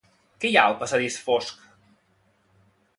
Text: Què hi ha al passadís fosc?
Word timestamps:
Què 0.43 0.49
hi 0.51 0.57
ha 0.61 0.63
al 0.69 0.73
passadís 0.79 1.19
fosc? 1.27 1.63